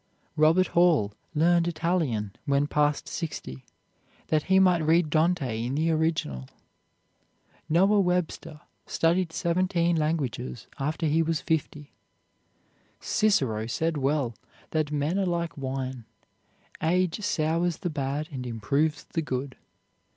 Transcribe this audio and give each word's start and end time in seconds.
Robert 0.35 0.69
Hall 0.69 1.13
learned 1.35 1.67
Italian 1.67 2.33
when 2.45 2.65
past 2.65 3.07
sixty, 3.07 3.65
that 4.29 4.41
he 4.49 4.57
might 4.57 4.79
read 4.83 5.11
Dante 5.11 5.61
in 5.63 5.75
the 5.75 5.91
original. 5.91 6.47
Noah 7.69 7.99
Webster 8.01 8.61
studied 8.87 9.31
seventeen 9.31 9.95
languages 9.95 10.65
after 10.79 11.05
he 11.05 11.21
was 11.21 11.39
fifty. 11.39 11.93
Cicero 12.99 13.67
said 13.67 13.95
well 13.95 14.33
that 14.71 14.91
men 14.91 15.19
are 15.19 15.25
like 15.27 15.55
wine: 15.55 16.05
age 16.81 17.21
sours 17.23 17.77
the 17.77 17.91
bad 17.91 18.27
and 18.31 18.47
improves 18.47 19.03
the 19.03 19.21
good. 19.21 19.55